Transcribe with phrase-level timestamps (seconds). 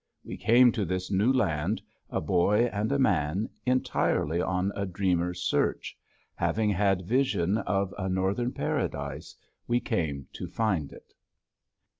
[0.23, 5.43] We came to this new land, a boy and a man, entirely on a dreamer's
[5.43, 5.95] search;
[6.33, 9.35] having had vision of a Northern Paradise,
[9.67, 11.13] we came to find it.